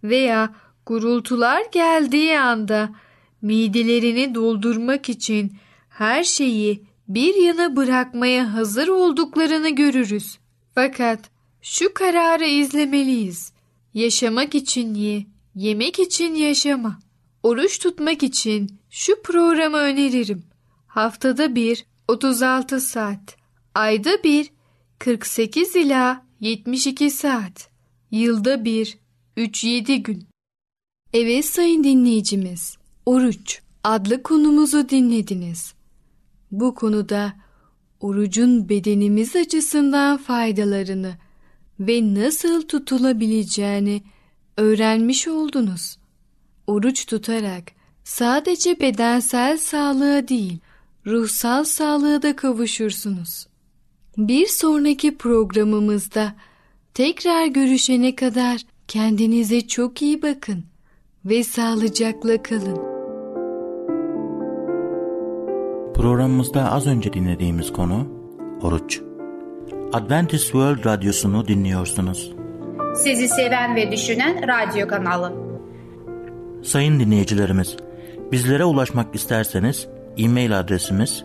veya 0.05 0.55
gurultular 0.87 1.63
geldiği 1.73 2.39
anda 2.39 2.91
midelerini 3.43 4.35
doldurmak 4.35 5.09
için 5.09 5.57
her 5.89 6.25
şeyi 6.25 6.85
bir 7.09 7.35
yana 7.35 7.77
bırakmaya 7.77 8.55
hazır 8.55 8.89
olduklarını 8.89 9.71
görürüz. 9.71 10.39
Fakat 10.75 11.31
şu 11.63 11.95
kararı 11.95 12.47
izlemeliyiz. 12.47 13.53
Yaşamak 13.95 14.55
için 14.55 14.95
ye, 14.95 15.27
yemek 15.55 15.99
için 15.99 16.35
yaşama. 16.35 16.99
Oruç 17.43 17.79
tutmak 17.79 18.23
için 18.23 18.79
şu 18.91 19.23
programı 19.23 19.77
öneririm. 19.77 20.43
Haftada 20.87 21.55
bir 21.55 21.85
36 22.09 22.81
saat, 22.81 23.37
ayda 23.75 24.23
bir 24.25 24.51
48 25.01 25.77
ila 25.77 26.27
72 26.41 27.11
saat, 27.11 27.69
yılda 28.11 28.65
bir 28.65 28.99
3-7 29.37 29.97
gün. 29.97 30.27
Evet 31.13 31.45
sayın 31.45 31.85
dinleyicimiz, 31.85 32.77
oruç 33.07 33.61
adlı 33.85 34.23
konumuzu 34.23 34.89
dinlediniz. 34.89 35.75
Bu 36.51 36.75
konuda 36.75 37.33
orucun 38.01 38.69
bedenimiz 38.69 39.37
açısından 39.37 40.17
faydalarını 40.17 41.15
ve 41.81 42.15
nasıl 42.15 42.63
tutulabileceğini 42.63 44.03
öğrenmiş 44.57 45.29
oldunuz. 45.29 45.99
Oruç 46.67 47.07
tutarak 47.07 47.73
sadece 48.05 48.81
bedensel 48.81 49.59
sağlığa 49.59 50.29
değil, 50.29 50.59
ruhsal 51.07 51.65
sağlığa 51.65 52.23
da 52.23 52.37
kavuşursunuz. 52.37 53.50
Bir 54.19 54.47
sonraki 54.47 55.19
programımızda 55.19 56.33
tekrar 56.95 57.47
görüşene 57.47 58.15
kadar 58.17 58.61
kendinize 58.89 59.61
çok 59.61 60.03
iyi 60.03 60.23
bakın 60.23 60.65
ve 61.25 61.45
sağlıcakla 61.45 62.43
kalın. 62.43 62.77
Programımızda 65.95 66.73
az 66.73 66.87
önce 66.87 67.13
dinlediğimiz 67.13 67.73
konu 67.73 68.07
oruç. 68.63 69.01
Adventist 69.93 70.45
World 70.45 70.85
Radyosu'nu 70.85 71.49
dinliyorsunuz. 71.49 72.33
Sizi 72.97 73.29
seven 73.29 73.77
ve 73.77 73.93
düşünen 73.93 74.49
radyo 74.49 74.89
kanalı. 74.89 75.33
Sayın 76.63 77.01
dinleyicilerimiz, 77.01 77.77
bizlere 78.33 78.65
ulaşmak 78.65 79.15
isterseniz 79.15 79.89
e-mail 80.17 80.61
adresimiz 80.61 81.25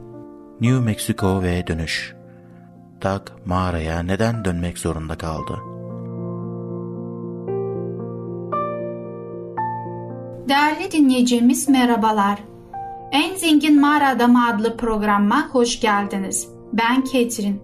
New 0.61 0.79
Mexico 0.79 1.43
ve 1.43 1.67
dönüş. 1.67 2.15
Doug 3.03 3.21
mağaraya 3.45 4.03
neden 4.03 4.45
dönmek 4.45 4.77
zorunda 4.77 5.17
kaldı? 5.17 5.57
Değerli 10.49 10.91
dinleyicimiz 10.91 11.69
merhabalar. 11.69 12.39
En 13.11 13.35
Zengin 13.35 13.81
Mağara 13.81 14.09
Adamı 14.09 14.47
adlı 14.47 14.77
programma 14.77 15.49
hoş 15.51 15.79
geldiniz. 15.79 16.49
Ben 16.73 17.03
Ketrin. 17.03 17.61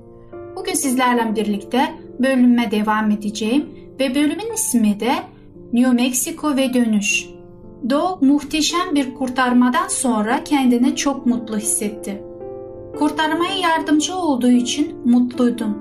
Bugün 0.55 0.73
sizlerle 0.73 1.35
birlikte 1.35 1.95
bölüme 2.19 2.71
devam 2.71 3.11
edeceğim 3.11 3.69
ve 3.99 4.15
bölümün 4.15 4.53
ismi 4.53 4.99
de 4.99 5.13
New 5.73 5.93
Mexico 5.93 6.55
ve 6.55 6.73
Dönüş. 6.73 7.25
Doug 7.89 8.21
muhteşem 8.21 8.95
bir 8.95 9.15
kurtarmadan 9.15 9.87
sonra 9.87 10.43
kendini 10.43 10.95
çok 10.95 11.25
mutlu 11.25 11.57
hissetti. 11.57 12.26
Kurtarmaya 12.99 13.55
yardımcı 13.55 14.15
olduğu 14.15 14.51
için 14.51 14.97
mutluydum. 15.05 15.77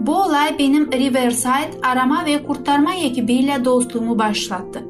Bu 0.00 0.22
olay 0.22 0.58
benim 0.58 0.92
Riverside 0.92 1.80
arama 1.82 2.26
ve 2.26 2.42
kurtarma 2.42 2.94
ekibiyle 2.94 3.64
dostluğumu 3.64 4.18
başlattı. 4.18 4.82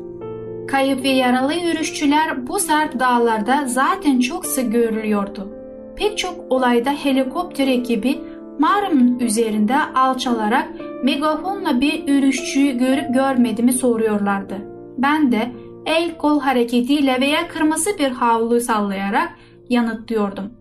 Kayıp 0.68 1.04
ve 1.04 1.08
yaralı 1.08 1.54
yürüyüşçüler 1.54 2.46
bu 2.46 2.58
sert 2.58 3.00
dağlarda 3.00 3.64
zaten 3.66 4.20
çok 4.20 4.46
sık 4.46 4.72
görülüyordu. 4.72 5.48
Pek 5.96 6.18
çok 6.18 6.52
olayda 6.52 6.90
helikopter 6.90 7.66
ekibi 7.66 8.18
mağaranın 8.58 9.18
üzerinde 9.18 9.76
alçalarak 9.94 10.68
megafonla 11.02 11.80
bir 11.80 12.08
yürüyüşçüyü 12.08 12.78
görüp 12.78 13.14
görmediğimi 13.14 13.72
soruyorlardı. 13.72 14.54
Ben 14.98 15.32
de 15.32 15.52
el 15.86 16.16
kol 16.16 16.40
hareketiyle 16.40 17.20
veya 17.20 17.48
kırmızı 17.48 17.90
bir 17.98 18.10
havlu 18.10 18.60
sallayarak 18.60 19.28
yanıtlıyordum. 19.68 20.55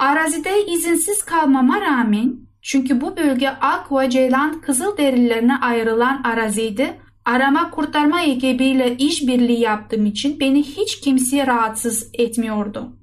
Arazide 0.00 0.66
izinsiz 0.66 1.22
kalmama 1.22 1.80
rağmen 1.80 2.36
çünkü 2.62 3.00
bu 3.00 3.16
bölge 3.16 3.48
Ak 3.48 4.10
Ceylan 4.10 4.60
Kızılderililerine 4.60 5.56
ayrılan 5.56 6.22
araziydi. 6.24 7.00
Arama 7.24 7.70
kurtarma 7.70 8.22
ekibiyle 8.22 8.96
işbirliği 8.96 9.60
yaptığım 9.60 10.06
için 10.06 10.40
beni 10.40 10.62
hiç 10.62 11.00
kimseye 11.00 11.46
rahatsız 11.46 12.10
etmiyordu. 12.14 12.96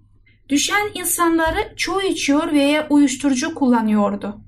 Düşen 0.49 0.89
insanları 0.93 1.73
çoğu 1.75 2.01
içiyor 2.01 2.53
veya 2.53 2.87
uyuşturucu 2.89 3.55
kullanıyordu. 3.55 4.41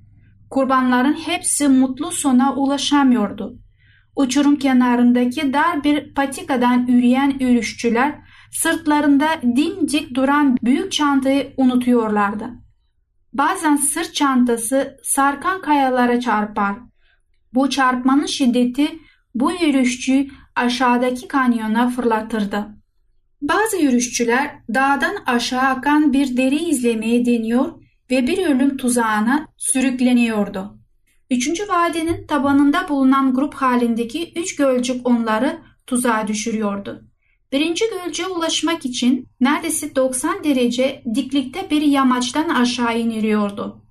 Kurbanların 0.50 1.14
hepsi 1.14 1.68
mutlu 1.68 2.12
sona 2.12 2.56
ulaşamıyordu. 2.56 3.60
Uçurum 4.16 4.56
kenarındaki 4.56 5.54
dar 5.54 5.84
bir 5.84 6.14
patikadan 6.14 6.88
yürüyen 6.88 7.38
yürüyüşçüler 7.40 8.16
sırtlarında 8.52 9.28
dimdik 9.42 10.16
duran 10.16 10.58
büyük 10.64 10.92
çantayı 10.92 11.54
unutuyorlardı. 11.58 12.50
Bazen 13.34 13.76
sırt 13.76 14.16
çantası 14.16 14.98
sarkan 15.04 15.62
kayalara 15.62 16.20
çarpar. 16.20 16.76
Bu 17.54 17.70
çarpmanın 17.70 18.26
şiddeti 18.26 19.00
bu 19.36 19.52
yürüyüşçüyü 19.52 20.28
aşağıdaki 20.56 21.28
kanyona 21.28 21.90
fırlatırdı. 21.90 22.68
Bazı 23.42 23.78
yürüyüşçüler 23.78 24.52
dağdan 24.74 25.16
aşağı 25.26 25.62
akan 25.62 26.14
bir 26.14 26.38
deri 26.38 26.56
izlemeye 26.56 27.26
deniyor 27.26 27.82
ve 28.12 28.28
bir 28.28 28.46
ölüm 28.46 28.78
tuzağına 28.78 29.48
sürükleniyordu. 29.58 30.80
Üçüncü 31.30 31.68
vadenin 31.68 32.28
tabanında 32.28 32.90
bulunan 32.90 33.34
grup 33.34 33.54
halindeki 33.54 34.34
üç 34.36 34.56
gölcük 34.56 35.08
onları 35.08 35.60
tuzağa 35.88 36.28
düşürüyordu. 36.28 37.09
Birinci 37.52 37.86
gölcüğe 37.90 38.28
ulaşmak 38.28 38.86
için 38.86 39.28
neredeyse 39.42 39.96
90 39.96 40.44
derece 40.44 41.04
diklikte 41.16 41.70
bir 41.70 41.82
yamaçtan 41.82 42.50
aşağı 42.50 43.00
iniliyordu. 43.00 43.82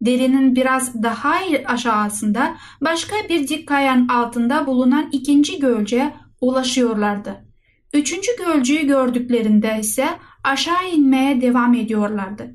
Derinin 0.00 0.56
biraz 0.56 1.02
daha 1.02 1.34
aşağısında 1.66 2.56
başka 2.80 3.16
bir 3.28 3.48
dik 3.48 3.68
kayan 3.68 4.08
altında 4.08 4.66
bulunan 4.66 5.08
ikinci 5.12 5.58
gölcüğe 5.58 6.14
ulaşıyorlardı. 6.40 7.44
Üçüncü 7.92 8.30
gölcüğü 8.38 8.86
gördüklerinde 8.86 9.76
ise 9.80 10.08
aşağı 10.44 10.90
inmeye 10.92 11.40
devam 11.40 11.74
ediyorlardı. 11.74 12.54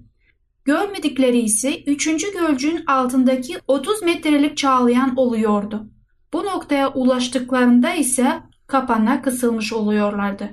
Görmedikleri 0.65 1.39
ise 1.39 1.83
üçüncü 1.83 2.33
gölcüğün 2.33 2.83
altındaki 2.87 3.57
30 3.67 4.01
metrelik 4.01 4.57
çağlayan 4.57 5.13
oluyordu. 5.15 5.89
Bu 6.33 6.45
noktaya 6.45 6.93
ulaştıklarında 6.93 7.93
ise 7.93 8.41
kapana 8.67 9.21
kısılmış 9.21 9.73
oluyorlardı. 9.73 10.49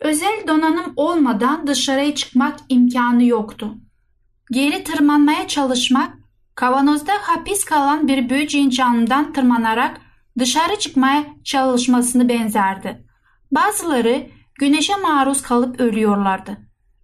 Özel 0.00 0.44
donanım 0.48 0.92
olmadan 0.96 1.66
dışarıya 1.66 2.14
çıkmak 2.14 2.58
imkanı 2.68 3.24
yoktu. 3.24 3.74
Geri 4.50 4.84
tırmanmaya 4.84 5.48
çalışmak, 5.48 6.14
kavanozda 6.54 7.12
hapis 7.22 7.64
kalan 7.64 8.08
bir 8.08 8.30
böceğin 8.30 8.70
canından 8.70 9.32
tırmanarak 9.32 10.00
dışarı 10.38 10.78
çıkmaya 10.78 11.24
çalışmasını 11.44 12.28
benzerdi. 12.28 13.04
Bazıları 13.52 14.26
güneşe 14.54 14.96
maruz 14.96 15.42
kalıp 15.42 15.80
ölüyorlardı. 15.80 16.56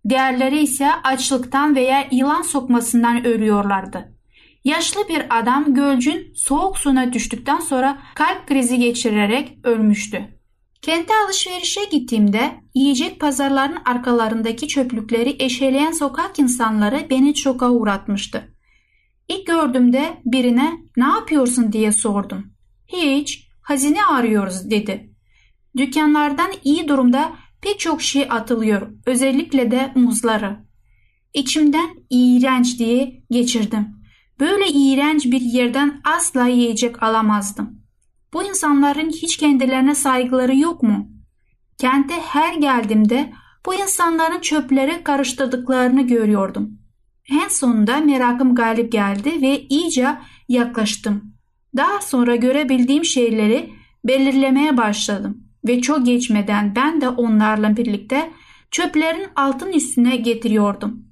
Diğerleri 0.09 0.59
ise 0.59 0.93
açlıktan 1.03 1.75
veya 1.75 2.09
yılan 2.11 2.43
sokmasından 2.43 3.27
ölüyorlardı. 3.27 4.14
Yaşlı 4.65 5.09
bir 5.09 5.39
adam 5.39 5.75
gölcün 5.75 6.33
soğuk 6.35 6.79
suyuna 6.79 7.13
düştükten 7.13 7.61
sonra 7.61 7.99
kalp 8.15 8.47
krizi 8.47 8.79
geçirerek 8.79 9.59
ölmüştü. 9.65 10.39
Kente 10.83 11.13
alışverişe 11.25 11.81
gittiğimde 11.91 12.61
yiyecek 12.75 13.21
pazarların 13.21 13.79
arkalarındaki 13.85 14.69
çöplükleri 14.69 15.37
eşeleyen 15.39 15.93
sokak 15.93 16.39
insanları 16.39 17.07
beni 17.11 17.35
çoka 17.35 17.71
uğratmıştı. 17.71 18.55
İlk 19.29 19.47
gördüğümde 19.47 20.21
birine 20.25 20.73
ne 20.97 21.05
yapıyorsun 21.07 21.73
diye 21.73 21.93
sordum. 21.93 22.47
Hiç, 22.87 23.49
hazine 23.63 24.05
arıyoruz 24.05 24.71
dedi. 24.71 25.11
Dükkanlardan 25.77 26.51
iyi 26.65 26.89
durumda 26.89 27.33
pek 27.63 27.81
çok 27.81 28.03
şey 28.03 28.27
atılıyor, 28.31 28.91
özellikle 29.07 29.71
de 29.71 29.93
muzları. 29.95 30.57
İçimden 31.35 31.91
iğrenç 32.11 32.79
diye 32.79 33.23
geçirdim. 33.31 34.04
Böyle 34.41 34.69
iğrenç 34.69 35.25
bir 35.25 35.41
yerden 35.41 36.01
asla 36.05 36.47
yiyecek 36.47 37.03
alamazdım. 37.03 37.79
Bu 38.33 38.43
insanların 38.43 39.11
hiç 39.11 39.37
kendilerine 39.37 39.95
saygıları 39.95 40.57
yok 40.57 40.83
mu? 40.83 41.09
Kente 41.79 42.15
her 42.15 42.55
geldiğimde 42.55 43.33
bu 43.67 43.75
insanların 43.75 44.41
çöpleri 44.41 45.05
karıştırdıklarını 45.05 46.07
görüyordum. 46.07 46.79
En 47.31 47.49
sonunda 47.49 48.01
merakım 48.01 48.55
galip 48.55 48.93
geldi 48.93 49.43
ve 49.43 49.61
iyice 49.61 50.09
yaklaştım. 50.49 51.35
Daha 51.77 52.01
sonra 52.01 52.37
görebildiğim 52.37 53.05
şeyleri 53.05 53.71
belirlemeye 54.05 54.77
başladım 54.77 55.45
ve 55.67 55.81
çok 55.81 56.07
geçmeden 56.07 56.75
ben 56.77 57.01
de 57.01 57.09
onlarla 57.09 57.77
birlikte 57.77 58.31
çöplerin 58.71 59.27
altın 59.37 59.73
üstüne 59.73 60.17
getiriyordum. 60.17 61.05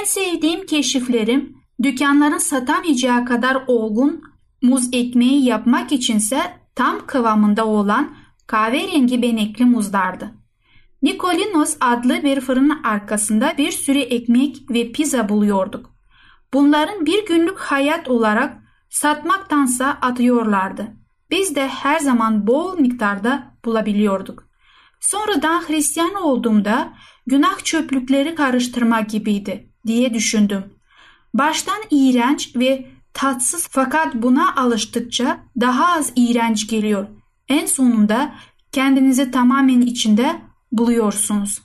En 0.00 0.04
sevdiğim 0.04 0.66
keşiflerim 0.66 1.61
dükkanların 1.82 2.38
satamayacağı 2.38 3.24
kadar 3.24 3.64
olgun 3.66 4.22
muz 4.62 4.88
ekmeği 4.92 5.44
yapmak 5.44 5.92
içinse 5.92 6.40
tam 6.74 7.06
kıvamında 7.06 7.66
olan 7.66 8.14
kahverengi 8.46 9.22
benekli 9.22 9.64
muzlardı. 9.64 10.30
Nikolinos 11.02 11.76
adlı 11.80 12.22
bir 12.22 12.40
fırının 12.40 12.82
arkasında 12.82 13.54
bir 13.58 13.70
sürü 13.70 13.98
ekmek 13.98 14.70
ve 14.70 14.92
pizza 14.92 15.28
buluyorduk. 15.28 15.90
Bunların 16.54 17.06
bir 17.06 17.26
günlük 17.26 17.58
hayat 17.58 18.08
olarak 18.08 18.62
satmaktansa 18.90 19.86
atıyorlardı. 19.86 20.86
Biz 21.30 21.54
de 21.54 21.68
her 21.68 21.98
zaman 21.98 22.46
bol 22.46 22.78
miktarda 22.78 23.56
bulabiliyorduk. 23.64 24.48
Sonradan 25.00 25.68
Hristiyan 25.68 26.14
olduğumda 26.14 26.92
günah 27.26 27.64
çöplükleri 27.64 28.34
karıştırmak 28.34 29.10
gibiydi 29.10 29.70
diye 29.86 30.14
düşündüm. 30.14 30.64
Baştan 31.34 31.78
iğrenç 31.90 32.56
ve 32.56 32.86
tatsız 33.14 33.68
fakat 33.70 34.14
buna 34.14 34.56
alıştıkça 34.56 35.40
daha 35.60 35.92
az 35.92 36.12
iğrenç 36.16 36.68
geliyor. 36.68 37.06
En 37.48 37.66
sonunda 37.66 38.34
kendinizi 38.72 39.30
tamamen 39.30 39.80
içinde 39.80 40.36
buluyorsunuz. 40.72 41.62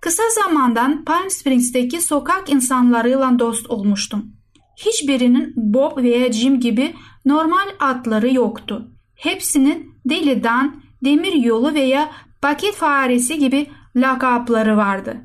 Kısa 0.00 0.22
zamandan 0.42 1.04
Palm 1.04 1.30
Springs'teki 1.30 2.00
sokak 2.00 2.50
insanlarıyla 2.50 3.38
dost 3.38 3.70
olmuştum. 3.70 4.32
Hiçbirinin 4.76 5.52
Bob 5.56 5.96
veya 6.02 6.32
Jim 6.32 6.60
gibi 6.60 6.94
normal 7.24 7.68
adları 7.80 8.34
yoktu. 8.34 8.88
Hepsinin 9.14 9.94
Deli'dan, 10.06 10.82
Demir 11.04 11.32
Yolu 11.32 11.74
veya 11.74 12.10
Paket 12.42 12.74
Faresi 12.74 13.38
gibi 13.38 13.66
lakapları 13.96 14.76
vardı. 14.76 15.16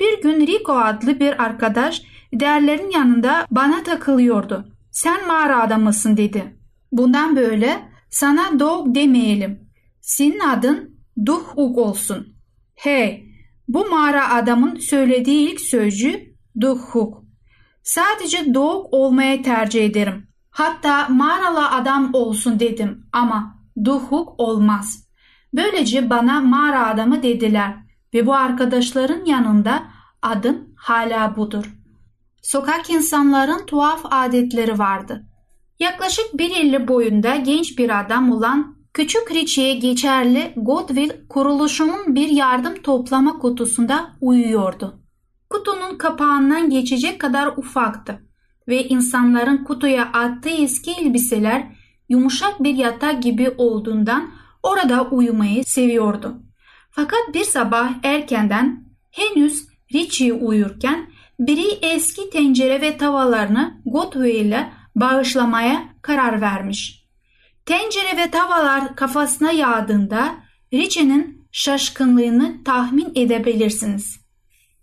Bir 0.00 0.22
gün 0.22 0.46
Rico 0.46 0.72
adlı 0.72 1.20
bir 1.20 1.42
arkadaş 1.44 2.02
değerlerin 2.32 2.90
yanında 2.90 3.46
bana 3.50 3.82
takılıyordu. 3.82 4.72
Sen 4.90 5.26
mağara 5.26 5.62
adamısın 5.62 6.16
dedi. 6.16 6.56
Bundan 6.92 7.36
böyle 7.36 7.88
sana 8.10 8.60
Dog 8.60 8.94
demeyelim. 8.94 9.70
Senin 10.00 10.40
adın 10.40 10.96
Duhuk 11.26 11.78
olsun. 11.78 12.36
Hey, 12.74 13.28
bu 13.68 13.88
mağara 13.90 14.34
adamın 14.34 14.76
söylediği 14.76 15.50
ilk 15.50 15.60
sözcü 15.60 16.34
Duhuk. 16.60 17.24
Sadece 17.82 18.54
Dog 18.54 18.86
olmaya 18.90 19.42
tercih 19.42 19.84
ederim. 19.84 20.28
Hatta 20.50 21.08
mağaralı 21.08 21.70
adam 21.70 22.10
olsun 22.12 22.60
dedim 22.60 23.06
ama 23.12 23.62
Duhuk 23.84 24.40
olmaz. 24.40 25.08
Böylece 25.54 26.10
bana 26.10 26.40
mağara 26.40 26.86
adamı 26.86 27.22
dediler 27.22 27.76
ve 28.14 28.26
bu 28.26 28.34
arkadaşların 28.34 29.24
yanında 29.24 29.82
adım 30.22 30.74
hala 30.76 31.36
budur. 31.36 31.76
Sokak 32.46 32.90
insanların 32.90 33.66
tuhaf 33.66 34.00
adetleri 34.10 34.78
vardı. 34.78 35.26
Yaklaşık 35.78 36.38
bir 36.38 36.50
elli 36.50 36.88
boyunda 36.88 37.36
genç 37.36 37.78
bir 37.78 38.00
adam 38.00 38.32
olan 38.32 38.76
Küçük 38.94 39.32
Richie'ye 39.32 39.74
geçerli 39.74 40.52
Godwill 40.56 41.10
kuruluşunun 41.28 42.14
bir 42.14 42.28
yardım 42.28 42.82
toplama 42.82 43.38
kutusunda 43.38 44.10
uyuyordu. 44.20 45.00
Kutunun 45.50 45.98
kapağından 45.98 46.70
geçecek 46.70 47.20
kadar 47.20 47.46
ufaktı 47.56 48.22
ve 48.68 48.84
insanların 48.84 49.64
kutuya 49.64 50.04
attığı 50.04 50.48
eski 50.48 50.90
elbiseler 50.90 51.66
yumuşak 52.08 52.62
bir 52.62 52.74
yatak 52.74 53.22
gibi 53.22 53.54
olduğundan 53.58 54.30
orada 54.62 55.02
uyumayı 55.02 55.64
seviyordu. 55.64 56.42
Fakat 56.90 57.34
bir 57.34 57.44
sabah 57.44 57.90
erkenden 58.02 58.84
henüz 59.10 59.68
Richie 59.94 60.32
uyurken 60.32 61.15
biri 61.38 61.78
eski 61.82 62.30
tencere 62.30 62.80
ve 62.80 62.96
tavalarını 62.96 63.80
Godway 63.86 64.40
ile 64.40 64.72
bağışlamaya 64.94 65.88
karar 66.02 66.40
vermiş. 66.40 67.06
Tencere 67.66 68.16
ve 68.16 68.30
tavalar 68.30 68.96
kafasına 68.96 69.52
yağdığında 69.52 70.34
Richie'nin 70.72 71.48
şaşkınlığını 71.52 72.64
tahmin 72.64 73.12
edebilirsiniz. 73.14 74.20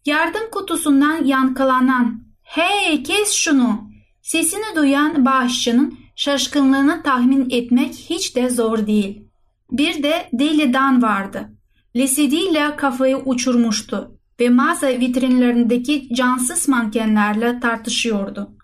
Yardım 0.06 0.52
kutusundan 0.52 1.26
yankılanan 1.26 2.24
''Hey 2.44 3.04
kes 3.04 3.34
şunu!'' 3.34 3.94
sesini 4.22 4.76
duyan 4.76 5.26
bağışçının 5.26 5.98
şaşkınlığını 6.16 7.04
tahmin 7.04 7.50
etmek 7.50 7.94
hiç 7.94 8.36
de 8.36 8.50
zor 8.50 8.88
değil. 8.88 9.28
Bir 9.72 10.04
de 10.04 10.30
Deli 10.34 10.74
Dan 10.74 11.02
vardı. 11.02 11.50
Lesidiyle 11.96 12.76
kafayı 12.76 13.18
uçurmuştu 13.18 14.20
ve 14.40 14.50
mağaza 14.50 14.88
vitrinlerindeki 14.88 16.16
cansız 16.16 16.68
mankenlerle 16.68 17.60
tartışıyordu. 17.60 18.58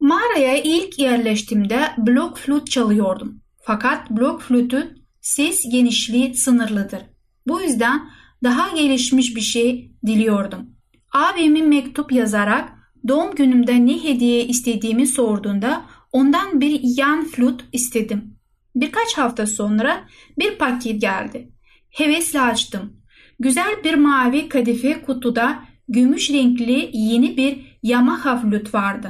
Mağaraya 0.00 0.62
ilk 0.62 0.98
yerleştiğimde 0.98 1.90
blok 1.98 2.38
flüt 2.38 2.70
çalıyordum. 2.70 3.40
Fakat 3.62 4.10
blok 4.10 4.42
flütün 4.42 5.04
ses 5.20 5.62
genişliği 5.72 6.34
sınırlıdır. 6.34 7.00
Bu 7.46 7.60
yüzden 7.60 8.10
daha 8.42 8.76
gelişmiş 8.76 9.36
bir 9.36 9.40
şey 9.40 9.92
diliyordum. 10.06 10.66
Abimin 11.12 11.68
mektup 11.68 12.12
yazarak 12.12 12.72
doğum 13.08 13.34
günümde 13.34 13.86
ne 13.86 14.04
hediye 14.04 14.46
istediğimi 14.46 15.06
sorduğunda 15.06 15.84
ondan 16.12 16.60
bir 16.60 16.80
yan 16.82 17.24
flüt 17.24 17.64
istedim. 17.72 18.36
Birkaç 18.74 19.18
hafta 19.18 19.46
sonra 19.46 20.08
bir 20.38 20.58
paket 20.58 21.00
geldi. 21.00 21.52
Hevesle 21.90 22.40
açtım. 22.40 22.99
Güzel 23.40 23.84
bir 23.84 23.94
mavi 23.94 24.48
kadife 24.48 25.02
kutuda 25.02 25.58
gümüş 25.88 26.30
renkli 26.30 26.90
yeni 26.92 27.36
bir 27.36 27.78
Yamaha 27.82 28.36
flüt 28.36 28.74
vardı. 28.74 29.08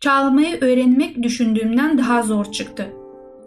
Çalmayı 0.00 0.60
öğrenmek 0.60 1.22
düşündüğümden 1.22 1.98
daha 1.98 2.22
zor 2.22 2.44
çıktı. 2.44 2.86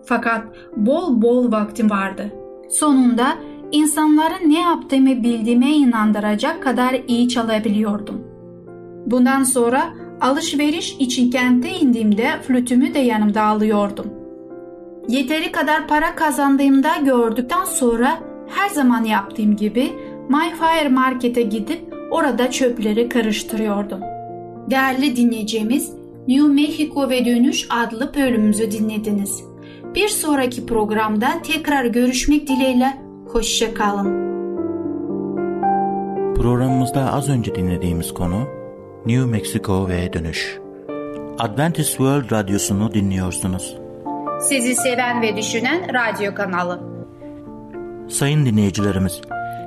Fakat 0.06 0.46
bol 0.76 1.22
bol 1.22 1.52
vaktim 1.52 1.90
vardı. 1.90 2.32
Sonunda 2.70 3.38
insanların 3.72 4.50
ne 4.50 4.62
yaptığımı 4.62 5.24
bildiğime 5.24 5.70
inandıracak 5.70 6.64
kadar 6.64 6.96
iyi 7.08 7.30
çalabiliyordum. 7.30 8.24
Bundan 9.06 9.44
sonra 9.44 9.94
alışveriş 10.22 10.96
için 11.00 11.32
kente 11.32 11.70
indiğimde 11.70 12.42
flütümü 12.48 12.94
de 12.94 13.00
yanımda 13.00 13.44
alıyordum. 13.44 14.14
Yeteri 15.08 15.52
kadar 15.52 15.88
para 15.88 16.16
kazandığımda 16.16 16.98
gördükten 17.06 17.66
sonra 17.66 18.20
her 18.48 18.70
zaman 18.70 19.04
yaptığım 19.04 19.56
gibi 19.56 19.94
Mayfair 20.30 20.88
Market'e 20.88 21.42
gidip 21.42 21.94
orada 22.12 22.52
çöpleri 22.52 23.10
karıştırıyordum. 23.10 24.00
Değerli 24.70 25.16
dinleyeceğimiz 25.16 25.92
New 26.28 26.48
Mexico 26.48 27.10
ve 27.10 27.26
Dönüş 27.26 27.68
adlı 27.70 28.14
bölümümüzü 28.16 28.72
dinlediniz. 28.72 29.44
Bir 29.96 30.08
sonraki 30.08 30.66
programda 30.66 31.28
tekrar 31.44 31.86
görüşmek 31.86 32.48
dileğiyle 32.48 32.98
hoşçakalın. 33.28 34.28
Programımızda 36.36 37.14
az 37.14 37.30
önce 37.30 37.56
dinlediğimiz 37.56 38.14
konu 38.14 38.48
New 39.06 39.26
Mexico 39.26 39.88
ve 39.90 40.14
dönüş. 40.14 40.60
Adventist 41.40 41.90
World 41.90 42.32
Radyosu'nu 42.32 42.94
dinliyorsunuz. 42.94 43.78
Sizi 44.42 44.76
seven 44.76 45.22
ve 45.22 45.38
düşünen 45.38 45.82
radyo 45.94 46.36
kanalı. 46.36 46.80
Sayın 48.10 48.46
dinleyicilerimiz, 48.46 49.22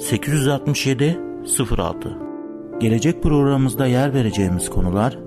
867 0.00 1.20
06 1.78 2.18
Gelecek 2.80 3.22
programımızda 3.22 3.86
yer 3.86 4.14
vereceğimiz 4.14 4.70
konular 4.70 5.18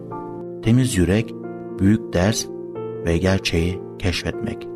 temiz 0.64 0.98
yürek, 0.98 1.34
büyük 1.80 2.14
ders 2.14 2.46
ve 3.06 3.18
gerçeği 3.18 3.82
keşfetmek. 4.00 4.68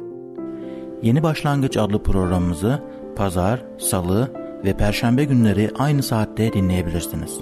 Yeni 1.02 1.24
Başlangıç 1.24 1.78
adlı 1.78 2.04
programımızı 2.04 2.84
pazar, 3.16 3.66
salı 3.78 4.32
ve 4.66 4.78
perşembe 4.78 5.24
günleri 5.24 5.72
aynı 5.78 6.04
saatte 6.04 6.54
dinleyebilirsiniz. 6.54 7.40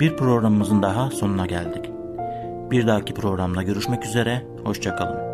Bir 0.00 0.16
programımızın 0.16 0.82
daha 0.82 1.10
sonuna 1.10 1.46
geldik. 1.46 1.90
Bir 2.70 2.86
dahaki 2.86 3.14
programda 3.14 3.62
görüşmek 3.62 4.04
üzere, 4.04 4.42
hoşçakalın. 4.64 5.25